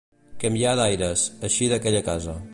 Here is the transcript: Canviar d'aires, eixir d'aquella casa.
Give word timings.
Canviar 0.43 0.71
d'aires, 0.79 1.27
eixir 1.51 1.71
d'aquella 1.75 2.07
casa. 2.11 2.39